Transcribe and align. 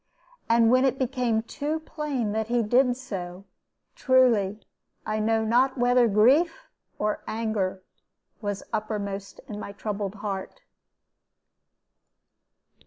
And 0.49 0.71
when 0.71 0.83
it 0.83 0.97
became 0.97 1.43
too 1.43 1.79
plain 1.81 2.31
that 2.31 2.47
he 2.47 2.63
did 2.63 2.97
so, 2.97 3.45
truly 3.95 4.59
I 5.05 5.19
know 5.19 5.45
not 5.45 5.77
whether 5.77 6.07
grief 6.07 6.63
or 6.97 7.21
anger 7.27 7.83
was 8.41 8.63
uppermost 8.73 9.41
in 9.47 9.59
my 9.59 9.73
troubled 9.73 10.15
heart. 10.15 10.61